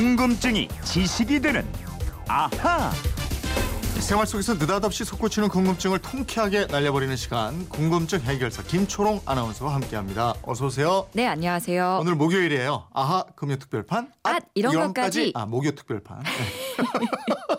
[0.00, 1.62] 궁금증이 지식이 되는
[2.26, 2.90] 아하.
[3.98, 10.32] 생활 속에서 느닷없이 솟구치는 궁금증을 통쾌하게 날려버리는 시간 궁금증 해결사 김초롱 아나운서와 함께합니다.
[10.42, 11.06] 어서 오세요.
[11.12, 11.98] 네, 안녕하세요.
[12.00, 12.86] 오늘 목요일이에요.
[12.94, 14.10] 아하 금요 특별판.
[14.22, 15.32] 앗, 이런 것까지.
[15.34, 16.22] 아 목요 특별판.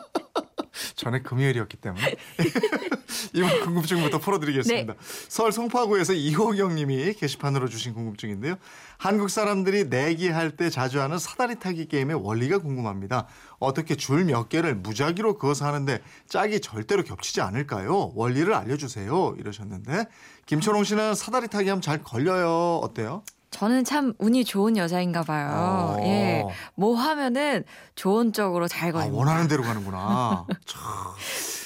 [1.01, 1.03] 네.
[1.03, 2.15] 전에 금요일이었기 때문에
[3.33, 4.93] 이번 궁금증부터 풀어드리겠습니다.
[4.93, 4.99] 네.
[5.27, 8.55] 서울 송파구에서 이호경님이 게시판으로 주신 궁금증인데요.
[8.97, 13.27] 한국 사람들이 내기할 때 자주 하는 사다리 타기 게임의 원리가 궁금합니다.
[13.59, 18.11] 어떻게 줄 몇 개를 무작위로 그어서 하는데 짝이 절대로 겹치지 않을까요?
[18.13, 19.35] 원리를 알려주세요.
[19.39, 20.05] 이러셨는데
[20.45, 22.79] 김초롱 씨는 사다리 타기 하면 잘 걸려요.
[22.83, 23.23] 어때요?
[23.51, 25.97] 저는 참 운이 좋은 여자인가 봐요.
[25.99, 26.03] 어.
[26.03, 26.43] 예.
[26.75, 27.63] 뭐 하면은
[27.95, 29.17] 좋은 쪽으로 잘 아, 걸립니다.
[29.17, 30.45] 원하는 대로 가는구나.
[30.65, 30.81] 참.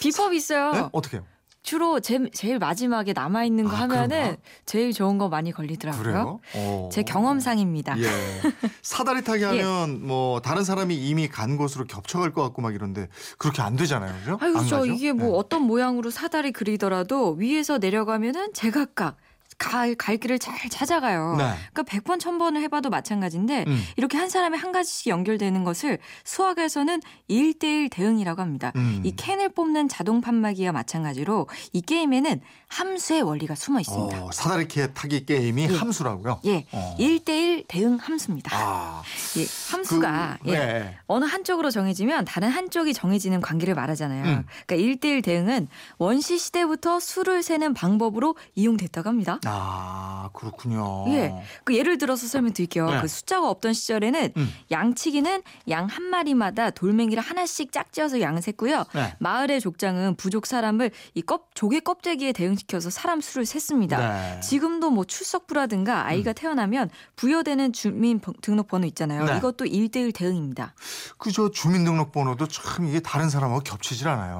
[0.02, 0.72] 비법이 있어요.
[0.74, 0.90] 네?
[0.92, 1.26] 어떻게 해요?
[1.62, 4.42] 주로 제, 제일 마지막에 남아 있는 거 아, 하면은 그런가?
[4.68, 6.40] 제일 좋은 거 많이 걸리더라고요.
[6.56, 6.90] 어.
[6.92, 7.98] 제 경험상입니다.
[8.00, 8.04] 예.
[8.84, 13.08] 사다리 타기 하면 뭐 다른 사람이 이미 간 곳으로 겹쳐갈 것 같고 막 이런데
[13.40, 14.14] 그렇게 안 되잖아요.
[14.20, 14.38] 그죠?
[14.42, 14.86] 아유, 가죠?
[14.86, 15.38] 이게 뭐 네.
[15.38, 19.18] 어떤 모양으로 사다리 그리더라도 위에서 내려가면은 제각각
[19.58, 21.36] 갈, 갈 길을 잘 찾아가요.
[21.38, 21.54] 네.
[21.74, 23.84] 그러니까 100번, 1000번을 해봐도 마찬가지인데 음.
[23.96, 28.72] 이렇게 한 사람이 한 가지씩 연결되는 것을 수학에서는 1대1 대응이라고 합니다.
[28.76, 29.02] 음.
[29.04, 34.24] 이 캔을 뽑는 자동 판마기와 마찬가지로 이 게임에는 함수의 원리가 숨어 있습니다.
[34.24, 35.76] 어, 사다리 개 타기 게임이 예.
[35.76, 36.42] 함수라고요?
[36.46, 36.96] 예, 어.
[37.00, 38.52] 1대1 대응 함수입니다.
[38.54, 39.02] 아.
[39.38, 40.98] 예, 함수가 그, 예, 네.
[41.08, 44.26] 어느 한쪽으로 정해지면 다른 한쪽이 정해지는 관계를 말하잖아요.
[44.26, 44.46] 음.
[44.66, 44.76] 그러니까
[45.08, 49.40] 1대1 대응은 원시 시대부터 수를 세는 방법으로 이용됐다고 합니다.
[49.48, 51.06] 아, 그렇군요.
[51.10, 51.34] 예.
[51.64, 52.90] 그 예를 들어서 설명드릴게요.
[52.90, 53.02] 네.
[53.02, 54.54] 그 숫자가 없던 시절에는 음.
[54.72, 58.86] 양치기는 양 한 마리마다 돌멩이를 하나씩 짝지어서 양을 셌고요.
[58.94, 59.16] 네.
[59.20, 63.98] 마을의 족장은 부족 사람을 이 껍, 조개 껍데기에 대응시켜서 사람 수를 셌습니다.
[63.98, 64.40] 네.
[64.42, 69.26] 지금도 뭐 출석부라든가 아이가 태어나면 부여되는 주민 번- 등록번호 있잖아요.
[69.26, 69.38] 네.
[69.38, 70.74] 이것도 1대1 대응입니다.
[71.18, 74.40] 그저 주민등록번호도 참 이게 다른 사람하고 겹치질 않아요.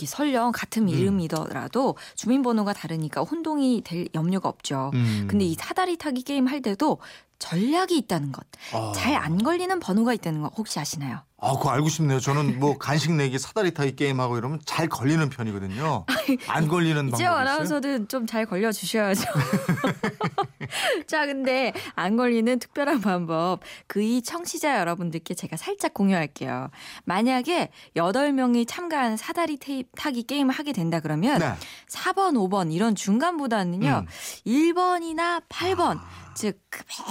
[0.00, 0.52] 이 설령 음.
[0.52, 4.90] 같은 이름이더라도 주민번호가 다르니까 혼동이 될 염려 가 없죠.
[4.94, 5.26] 음.
[5.28, 6.98] 근데 이 사다리 타기 게임 할 때도
[7.38, 8.92] 전략이 있다는 것, 아.
[8.94, 11.22] 잘안 걸리는 번호가 있다는 거 혹시 아시나요?
[11.44, 12.20] 아, 그거 알고 싶네요.
[12.20, 16.06] 저는 뭐 간식 내기 사다리 타기 게임하고 이러면 잘 걸리는 편이거든요.
[16.46, 17.36] 안 걸리는 방법이 이재호 있어요?
[17.36, 19.24] 아나운서는 좀잘 걸려 주셔야죠.
[21.08, 23.58] 자, 근데 안 걸리는 특별한 방법
[23.88, 26.70] 그이 청취자 여러분들께 제가 살짝 공유할게요.
[27.04, 31.52] 만약에 8명이 참가하는 사다리 테이- 타기 게임을 하게 된다 그러면 네.
[31.88, 34.04] 4번, 5번 이런 중간보다는요.
[34.06, 34.06] 음.
[34.46, 36.31] 1번이나 8번 아.
[36.34, 36.60] 즉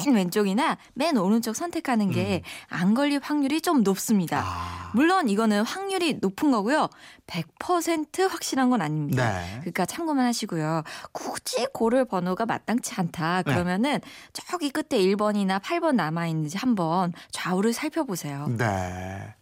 [0.05, 4.39] 맨 왼쪽이나 맨 오른쪽 선택하는 게 안 걸릴 확률이 좀 높습니다.
[4.39, 4.43] 음.
[4.45, 4.91] 아.
[4.93, 6.89] 물론 이거는 확률이 높은 거고요.
[7.27, 9.39] 100% 확실한 건 아닙니다.
[9.39, 9.57] 네.
[9.59, 10.83] 그러니까 참고만 하시고요.
[11.11, 13.43] 굳이 고를 번호가 마땅치 않다.
[13.43, 13.51] 네.
[13.53, 13.99] 그러면은
[14.33, 18.47] 저기 끝에 1번이나 8번 남아 있는지 한번 좌우를 살펴보세요.
[18.57, 19.33] 네.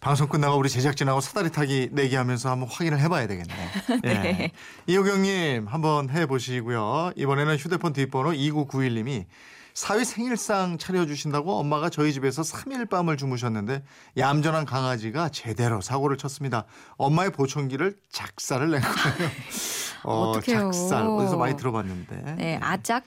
[0.00, 3.68] 방송 끝나고 우리 제작진하고 사다리 타기 내기 하면서 한번 확인을 해봐야 되겠네요.
[4.06, 4.50] 예.
[4.86, 7.12] 이호경님 한번 해보시고요.
[7.16, 9.26] 이번에는 휴대폰 뒷번호 2991님이
[9.80, 13.82] 사위 생일상 차려주신다고 엄마가 저희 집에서 3일 밤을 주무셨는데
[14.18, 16.66] 얌전한 강아지가 제대로 사고를 쳤습니다.
[16.98, 19.30] 엄마의 보청기를 작살을 낸 거예요.
[20.04, 20.70] 어, 어떡해요.
[20.70, 22.34] 작살 어디서 많이 들어봤는데.
[22.36, 23.04] 네, 아짝.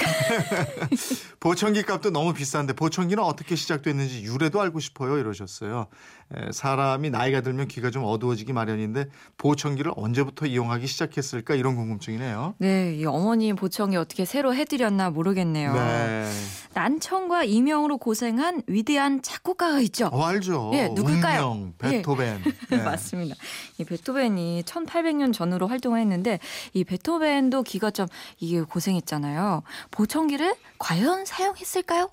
[1.39, 5.87] 보청기 값도 너무 비싼데 보청기는 어떻게 시작됐는지 유래도 알고 싶어요 이러셨어요.
[6.35, 9.07] 에, 사람이 나이가 들면 귀가 좀 어두워지기 마련인데
[9.37, 12.55] 보청기를 언제부터 이용하기 시작했을까 이런 궁금증이네요.
[12.59, 15.73] 네, 이 어머니 보청이 어떻게 새로 해드렸나 모르겠네요.
[15.73, 16.29] 네.
[16.73, 20.07] 난청과 이명으로 고생한 위대한 작곡가가 있죠.
[20.11, 20.71] 어, 알죠.
[20.73, 21.51] 예, 누굴까요?
[21.51, 22.43] 운명, 베토벤.
[22.69, 22.77] 네.
[22.83, 23.35] 맞습니다.
[23.77, 26.39] 이 베토벤이 1800년 전으로 활동을 했는데
[26.73, 28.07] 이 베토벤도 귀가 좀
[28.39, 29.63] 이게 고생했잖아요.
[29.91, 32.09] 보청기를 과연 사용했을까요?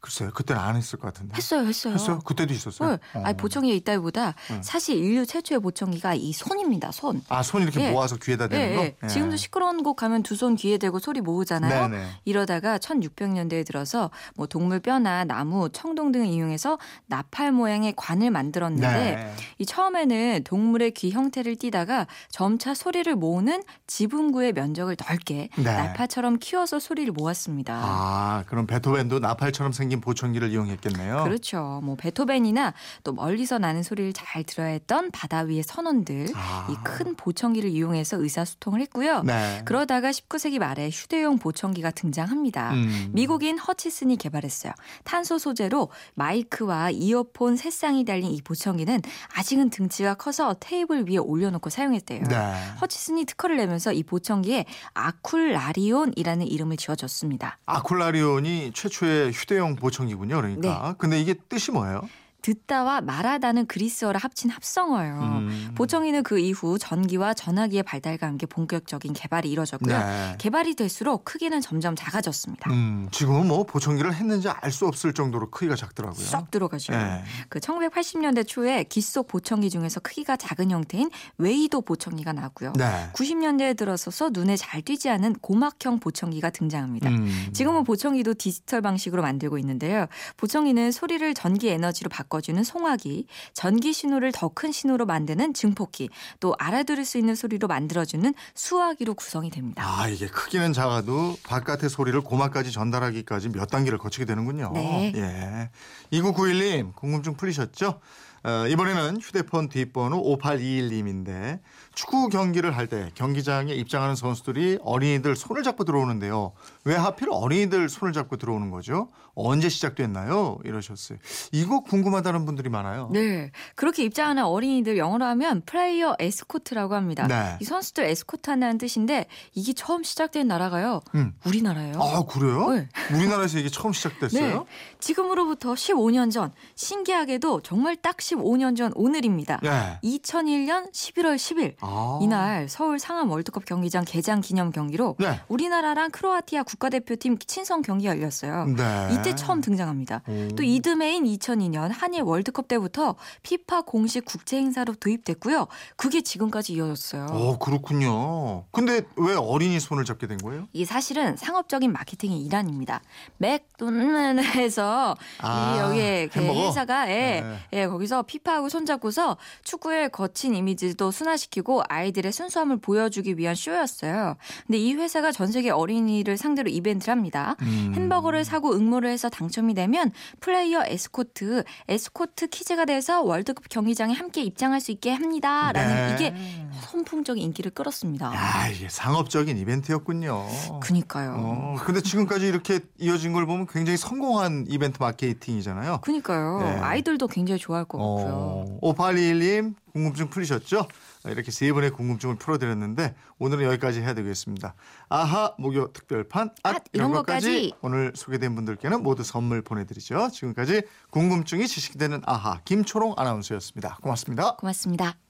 [0.00, 0.30] 글쎄요.
[0.32, 1.34] 그때는 안 했을 것 같은데.
[1.36, 1.94] 했어요, 했어요.
[1.94, 2.18] 했어요?
[2.24, 2.90] 그때도 있었어요?
[3.14, 3.22] 네.
[3.24, 4.60] 아니 보청기에 있다기보다 음.
[4.62, 6.92] 사실 인류 최초의 보청기가 이 손입니다.
[6.92, 7.22] 손.
[7.28, 7.90] 아, 손 이렇게 예.
[7.90, 8.82] 모아서 귀에다 예, 대는 거?
[9.02, 9.08] 예.
[9.08, 11.88] 지금도 시끄러운 곳 가면 두 손 귀에 대고 소리 모으잖아요.
[11.88, 12.06] 네네.
[12.26, 19.34] 이러다가 1600년대에 들어서 뭐 동물 뼈나 나무, 청동 등을 이용해서 나팔 모양의 관을 만들었는데 네.
[19.58, 25.62] 이 처음에는 동물의 귀 형태를 띠다가 점차 소리를 모으는 지분구의 면적을 넓게 네.
[25.62, 27.74] 나팔처럼 키워서 소리를 모았습니다.
[27.82, 31.24] 아, 그럼 베토벤도 나팔처럼 생긴 보청기를 이용했겠네요.
[31.24, 31.80] 그렇죠.
[31.82, 32.74] 뭐 베토벤이나
[33.04, 36.68] 또 멀리서 나는 소리를 잘 들어야 했던 바다 위의 선원들 아.
[36.70, 39.22] 이큰 보청기를 이용해서 의사소통을 했고요.
[39.22, 39.62] 네.
[39.64, 42.72] 그러다가 19세기 말에 휴대용 보청기가 등장합니다.
[42.72, 43.10] 음.
[43.12, 44.72] 미국인 허치슨이 개발했어요.
[45.04, 49.00] 탄소 소재로 마이크와 이어폰 세 쌍이 달린 이 보청기는
[49.34, 52.22] 아직은 등치가 커서 테이블 위에 올려놓고 사용했대요.
[52.28, 52.54] 네.
[52.80, 54.64] 허치슨이 특허를 내면서 이 보청기에
[54.94, 57.58] 아쿨라리온이라는 이름을 지어줬습니다.
[57.66, 60.36] 아쿨라리온이 최초의 휴대 용 보청기군요.
[60.36, 60.94] 그러니까.
[60.98, 62.02] 근데 이게 뜻이 뭐예요?
[62.46, 65.14] 듣다와 말하다는 그리스어를 합친 합성어예요.
[65.20, 65.72] 음.
[65.74, 69.98] 보청이는 그 이후 전기와 전화기의 발달과 함께 본격적인 개발이 이뤄졌고요.
[69.98, 70.34] 네.
[70.38, 72.70] 개발이 될수록 크기는 점점 작아졌습니다.
[72.70, 76.22] 음, 지금은 뭐 보청기를 했는지 알 수 없을 정도로 크기가 작더라고요.
[76.22, 76.92] 쏙 들어가죠.
[76.92, 77.24] 네.
[77.48, 82.74] 그 1980년대 초에 기속 보청기 중에서 크기가 작은 형태인 웨이도 보청기가 나고요.
[82.76, 83.10] 네.
[83.14, 87.08] 90년대에 들어서서 눈에 잘 띄지 않은 고막형 보청기가 등장합니다.
[87.08, 87.48] 음.
[87.54, 90.08] 지금은 보청기도 디지털 방식으로 만들고 있는데요.
[90.36, 96.08] 보청기는 소리를 전기 에너지로 바꿔 주는 송화기, 전기 신호를 더 큰 신호로 만드는 증폭기,
[96.40, 99.82] 또 알아들을 수 있는 소리로 만들어주는 수화기로 구성이 됩니다.
[99.86, 104.70] 아, 이게 크기는 작아도 바깥의 소리를 고막까지 전달하기까지 몇 단계를 거치게 되는군요.
[104.72, 105.12] 네.
[105.14, 105.70] 예.
[106.12, 108.00] 2991님, 궁금증 풀리셨죠?
[108.46, 111.58] 어, 이번에는 휴대폰 뒷번호 5821님인데
[111.94, 116.52] 축구 경기를 할 때 경기장에 입장하는 선수들이 어린이들 손을 잡고 들어오는데요.
[116.84, 119.08] 왜 하필 어린이들 손을 잡고 들어오는 거죠?
[119.34, 120.58] 언제 시작됐나요?
[120.64, 121.18] 이러셨어요.
[121.50, 123.10] 이거 궁금하다는 분들이 많아요.
[123.12, 123.50] 네.
[123.74, 127.26] 그렇게 입장하는 어린이들 영어로 하면 플레이어 에스코트라고 합니다.
[127.26, 127.56] 네.
[127.60, 131.00] 이 선수들 에스코트 한다는 뜻인데 이게 처음 시작된 나라가요.
[131.16, 131.34] 음.
[131.44, 131.94] 우리나라예요.
[132.00, 132.70] 아, 그래요?
[132.70, 132.88] 네.
[133.12, 134.58] 우리나라에서 이게 처음 시작됐어요?
[134.58, 134.64] 네.
[135.00, 138.35] 지금으로부터 15년 전 신기하게도 정말 딱 15년
[138.76, 139.58] 전 오늘입니다.
[139.62, 139.98] 네.
[140.04, 142.18] 2001년 11월 10일 아.
[142.20, 145.40] 이날 서울 상암 월드컵 경기장 개장 기념 경기로 네.
[145.48, 148.66] 우리나라랑 크로아티아 국가대표팀 친선 경기 열렸어요.
[148.66, 149.08] 네.
[149.12, 150.22] 이때 처음 등장합니다.
[150.28, 150.48] 오.
[150.56, 155.68] 또 이듬해인 2002년 한일 월드컵 때부터 피파 공식 국제 행사로 도입됐고요.
[155.96, 157.26] 그게 지금까지 이어졌어요.
[157.30, 158.64] 어, 그렇군요.
[158.70, 160.68] 근데 왜 어린이 손을 잡게 된 거예요?
[160.72, 163.00] 이게 사실은 상업적인 마케팅의 일환입니다.
[163.38, 166.40] 맥도날드에서 아, 이 여기에 그?
[166.40, 167.58] 회사가 예, 네.
[167.72, 174.36] 예, 거기서 피파하고 손잡고서 축구의 거친 이미지도 순화시키고 아이들의 순수함을 보여주기 위한 쇼였어요.
[174.66, 177.56] 근데 이 회사가 전 세계 어린이를 상대로 이벤트를 합니다.
[177.62, 177.92] 음.
[177.94, 184.80] 햄버거를 사고 응모를 해서 당첨이 되면 플레이어 에스코트, 에스코트 키즈가 돼서 월드컵 경기장에 함께 입장할
[184.80, 186.14] 수 있게 합니다라는 네.
[186.14, 186.34] 이게
[186.82, 188.34] 선풍적인 인기를 끌었습니다.
[188.34, 190.46] 야, 이게 상업적인 이벤트였군요.
[190.80, 191.34] 그니까요.
[191.38, 196.00] 어, 근데 지금까지 이렇게 이어진 걸 보면 굉장히 성공한 이벤트 마케팅이잖아요.
[196.02, 196.58] 그니까요.
[196.60, 196.78] 네.
[196.80, 198.78] 아이들도 굉장히 좋아할 것 같고요.
[198.80, 200.86] 어, 5821님 궁금증 풀리셨죠?
[201.26, 204.74] 이렇게 세 분의 궁금증을 풀어드렸는데 오늘은 여기까지 해야 되겠습니다.
[205.08, 207.72] 아하 목요 특별판 앗 앗, 이런 것까지.
[207.82, 210.30] 오늘 소개된 분들께는 모두 선물 보내드리죠.
[210.32, 213.98] 지금까지 궁금증이 지식이 되는 아하 김초롱 아나운서였습니다.
[214.02, 214.56] 고맙습니다.
[214.56, 215.25] 고맙습니다.